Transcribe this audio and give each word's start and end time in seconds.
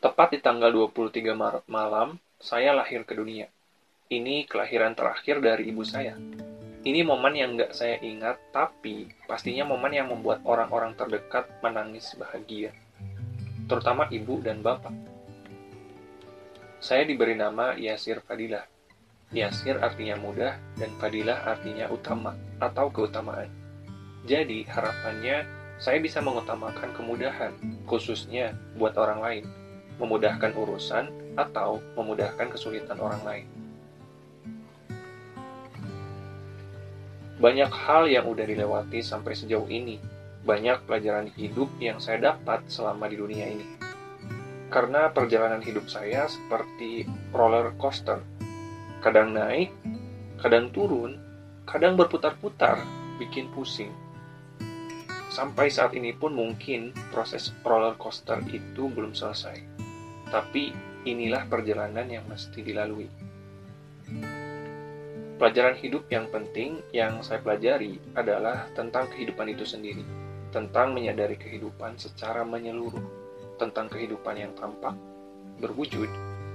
Tepat 0.00 0.32
di 0.32 0.40
tanggal 0.40 0.72
23 0.72 1.36
Maret 1.36 1.68
malam, 1.68 2.16
saya 2.40 2.72
lahir 2.72 3.04
ke 3.04 3.12
dunia. 3.12 3.52
Ini 4.08 4.48
kelahiran 4.48 4.96
terakhir 4.96 5.44
dari 5.44 5.68
ibu 5.68 5.84
saya. 5.84 6.16
Ini 6.80 7.04
momen 7.04 7.36
yang 7.36 7.52
nggak 7.52 7.76
saya 7.76 8.00
ingat, 8.00 8.40
tapi 8.48 9.12
pastinya 9.28 9.68
momen 9.68 9.92
yang 9.92 10.08
membuat 10.08 10.40
orang-orang 10.48 10.96
terdekat 10.96 11.52
menangis 11.60 12.16
bahagia. 12.16 12.72
Terutama 13.68 14.08
ibu 14.08 14.40
dan 14.40 14.64
bapak. 14.64 14.96
Saya 16.80 17.04
diberi 17.04 17.36
nama 17.36 17.76
Yasir 17.76 18.24
Fadilah. 18.24 18.64
Yasir 19.36 19.84
artinya 19.84 20.16
mudah, 20.16 20.56
dan 20.80 20.96
Fadilah 20.96 21.44
artinya 21.44 21.92
utama 21.92 22.32
atau 22.56 22.88
keutamaan. 22.88 23.52
Jadi, 24.24 24.64
harapannya 24.64 25.44
saya 25.76 26.00
bisa 26.00 26.24
mengutamakan 26.24 26.88
kemudahan, 26.96 27.52
khususnya 27.84 28.56
buat 28.80 28.96
orang 28.96 29.20
lain 29.20 29.59
memudahkan 30.00 30.56
urusan, 30.56 31.20
atau 31.38 31.78
memudahkan 31.94 32.50
kesulitan 32.50 32.98
orang 32.98 33.22
lain. 33.22 33.46
Banyak 37.40 37.72
hal 37.72 38.04
yang 38.12 38.28
udah 38.28 38.44
dilewati 38.44 39.00
sampai 39.00 39.32
sejauh 39.32 39.68
ini. 39.72 39.96
Banyak 40.44 40.84
pelajaran 40.84 41.32
hidup 41.32 41.72
yang 41.80 41.96
saya 41.96 42.32
dapat 42.32 42.68
selama 42.68 43.08
di 43.08 43.16
dunia 43.16 43.48
ini. 43.48 43.64
Karena 44.68 45.08
perjalanan 45.08 45.64
hidup 45.64 45.88
saya 45.88 46.28
seperti 46.28 47.08
roller 47.32 47.72
coaster. 47.80 48.20
Kadang 49.00 49.32
naik, 49.32 49.72
kadang 50.36 50.68
turun, 50.68 51.16
kadang 51.64 51.96
berputar-putar, 51.96 52.76
bikin 53.16 53.48
pusing. 53.56 53.92
Sampai 55.32 55.72
saat 55.72 55.96
ini 55.96 56.12
pun 56.12 56.36
mungkin 56.36 56.92
proses 57.08 57.56
roller 57.64 57.96
coaster 57.96 58.44
itu 58.52 58.92
belum 58.92 59.16
selesai 59.16 59.80
tapi 60.30 60.72
inilah 61.04 61.50
perjalanan 61.50 62.06
yang 62.06 62.24
mesti 62.30 62.62
dilalui. 62.62 63.10
Pelajaran 65.40 65.76
hidup 65.80 66.04
yang 66.12 66.28
penting 66.28 66.84
yang 66.92 67.24
saya 67.24 67.40
pelajari 67.40 67.96
adalah 68.12 68.68
tentang 68.76 69.08
kehidupan 69.08 69.48
itu 69.50 69.64
sendiri, 69.64 70.04
tentang 70.52 70.92
menyadari 70.92 71.34
kehidupan 71.40 71.96
secara 71.96 72.44
menyeluruh, 72.44 73.00
tentang 73.56 73.88
kehidupan 73.88 74.36
yang 74.36 74.52
tampak, 74.52 74.92
berwujud, 75.58 76.08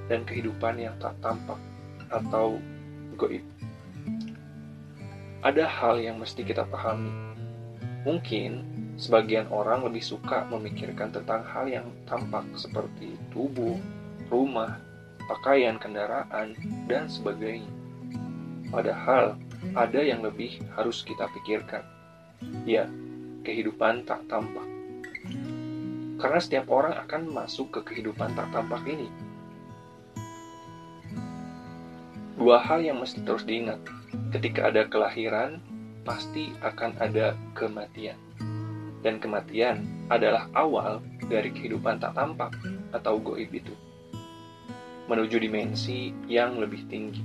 dan 0.05 0.21
kehidupan 0.21 0.77
yang 0.77 0.93
tak 1.01 1.17
tampak 1.17 1.57
atau 2.13 2.61
goib. 3.17 3.41
Ada 5.41 5.65
hal 5.65 6.01
yang 6.01 6.21
mesti 6.21 6.45
kita 6.45 6.65
pahami. 6.69 7.09
Mungkin 8.05 8.51
Sebagian 8.95 9.51
orang 9.51 9.83
lebih 9.83 9.99
suka 9.99 10.47
memikirkan 10.47 11.11
tentang 11.11 11.43
hal 11.43 11.67
yang 11.67 11.87
tampak 12.07 12.47
seperti 12.55 13.19
tubuh, 13.27 13.75
rumah, 14.31 14.79
pakaian, 15.27 15.75
kendaraan, 15.75 16.55
dan 16.87 17.11
sebagainya. 17.11 17.67
Padahal 18.71 19.35
ada 19.75 19.99
yang 19.99 20.23
lebih 20.23 20.63
harus 20.79 21.03
kita 21.03 21.27
pikirkan. 21.27 21.83
Ya, 22.63 22.87
kehidupan 23.43 24.07
tak 24.07 24.23
tampak. 24.31 24.63
Karena 26.15 26.39
setiap 26.39 26.71
orang 26.71 26.95
akan 26.95 27.27
masuk 27.35 27.75
ke 27.75 27.79
kehidupan 27.91 28.31
tak 28.31 28.47
tampak 28.55 28.79
ini. 28.87 29.11
Dua 32.39 32.63
hal 32.63 32.79
yang 32.79 33.03
mesti 33.03 33.19
terus 33.27 33.43
diingat. 33.43 33.83
Ketika 34.31 34.71
ada 34.71 34.87
kelahiran, 34.87 35.59
pasti 36.07 36.55
akan 36.63 36.95
ada 37.03 37.35
kematian 37.59 38.15
dan 39.05 39.21
kematian 39.21 39.85
adalah 40.09 40.49
awal 40.57 40.97
dari 41.29 41.53
kehidupan 41.53 42.01
tak 42.01 42.17
tampak 42.17 42.57
atau 42.89 43.21
goib 43.21 43.53
itu, 43.53 43.69
menuju 45.05 45.37
dimensi 45.37 46.09
yang 46.25 46.57
lebih 46.57 46.89
tinggi. 46.89 47.21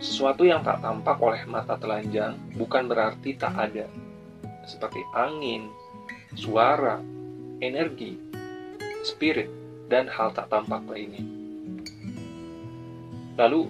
Sesuatu 0.00 0.48
yang 0.48 0.64
tak 0.64 0.80
tampak 0.80 1.20
oleh 1.20 1.44
mata 1.44 1.76
telanjang 1.76 2.40
bukan 2.56 2.88
berarti 2.88 3.36
tak 3.36 3.52
ada, 3.60 3.84
seperti 4.64 5.04
angin, 5.12 5.68
suara, 6.32 7.04
energi, 7.60 8.16
spirit, 9.04 9.52
dan 9.92 10.08
hal 10.08 10.32
tak 10.32 10.48
tampak 10.48 10.80
lainnya. 10.88 11.20
Lalu, 13.36 13.68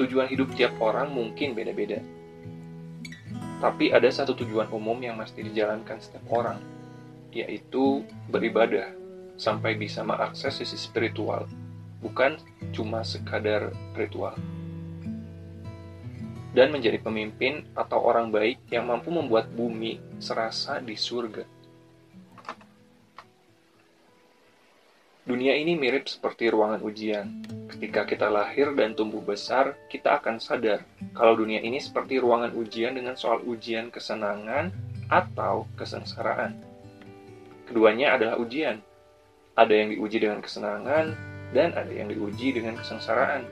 tujuan 0.00 0.32
hidup 0.32 0.48
tiap 0.56 0.72
orang 0.80 1.12
mungkin 1.12 1.52
beda-beda 1.52 2.00
tapi 3.60 3.92
ada 3.92 4.08
satu 4.08 4.32
tujuan 4.32 4.72
umum 4.72 4.96
yang 5.04 5.20
mesti 5.20 5.44
dijalankan 5.44 6.00
setiap 6.00 6.24
orang, 6.32 6.56
yaitu 7.28 8.02
beribadah 8.32 8.96
sampai 9.36 9.76
bisa 9.76 10.00
mengakses 10.00 10.64
sisi 10.64 10.80
spiritual, 10.80 11.44
bukan 12.00 12.40
cuma 12.72 13.04
sekadar 13.04 13.68
ritual. 13.92 14.32
Dan 16.50 16.72
menjadi 16.72 16.98
pemimpin 16.98 17.68
atau 17.76 18.00
orang 18.00 18.32
baik 18.32 18.64
yang 18.72 18.88
mampu 18.88 19.12
membuat 19.12 19.52
bumi 19.52 20.00
serasa 20.18 20.80
di 20.80 20.96
surga. 20.98 21.44
Dunia 25.20 25.52
ini 25.52 25.76
mirip 25.76 26.08
seperti 26.08 26.48
ruangan 26.48 26.80
ujian. 26.80 27.44
Ketika 27.68 28.08
kita 28.08 28.32
lahir 28.32 28.72
dan 28.72 28.96
tumbuh 28.96 29.20
besar, 29.20 29.76
kita 29.92 30.16
akan 30.16 30.40
sadar 30.40 30.80
kalau 31.12 31.36
dunia 31.36 31.60
ini 31.60 31.76
seperti 31.76 32.16
ruangan 32.16 32.56
ujian 32.56 32.96
dengan 32.96 33.12
soal 33.20 33.44
ujian 33.44 33.92
kesenangan 33.92 34.72
atau 35.12 35.68
kesengsaraan. 35.76 36.56
Keduanya 37.68 38.16
adalah 38.16 38.40
ujian. 38.40 38.80
Ada 39.52 39.76
yang 39.76 39.92
diuji 39.92 40.24
dengan 40.24 40.40
kesenangan 40.40 41.12
dan 41.52 41.76
ada 41.76 41.92
yang 41.92 42.08
diuji 42.08 42.56
dengan 42.56 42.80
kesengsaraan. 42.80 43.44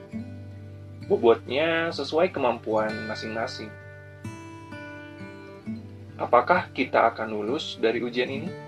Bobotnya 1.04 1.92
sesuai 1.92 2.32
kemampuan 2.32 2.92
masing-masing. 3.04 3.68
Apakah 6.16 6.72
kita 6.72 7.12
akan 7.12 7.28
lulus 7.28 7.76
dari 7.76 8.00
ujian 8.00 8.32
ini? 8.32 8.67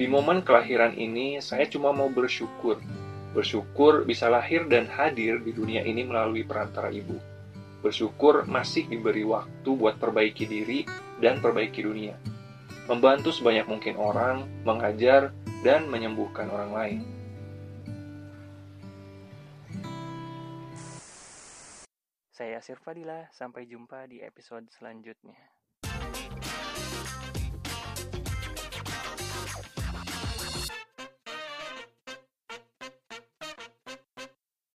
Di 0.00 0.08
momen 0.08 0.40
kelahiran 0.40 0.96
ini, 0.96 1.44
saya 1.44 1.68
cuma 1.68 1.92
mau 1.92 2.08
bersyukur. 2.08 2.80
Bersyukur 3.36 4.08
bisa 4.08 4.32
lahir 4.32 4.64
dan 4.64 4.88
hadir 4.88 5.44
di 5.44 5.52
dunia 5.52 5.84
ini 5.84 6.08
melalui 6.08 6.40
perantara 6.40 6.88
ibu. 6.88 7.20
Bersyukur 7.84 8.48
masih 8.48 8.88
diberi 8.88 9.28
waktu 9.28 9.68
buat 9.68 10.00
perbaiki 10.00 10.48
diri 10.48 10.88
dan 11.20 11.44
perbaiki 11.44 11.84
dunia. 11.84 12.16
Membantu 12.88 13.28
sebanyak 13.28 13.68
mungkin 13.68 14.00
orang, 14.00 14.48
mengajar, 14.64 15.36
dan 15.60 15.84
menyembuhkan 15.92 16.48
orang 16.48 16.72
lain. 16.72 17.00
Saya 22.32 22.56
Sirfadila, 22.64 23.28
sampai 23.36 23.68
jumpa 23.68 24.08
di 24.08 24.24
episode 24.24 24.64
selanjutnya. 24.72 25.59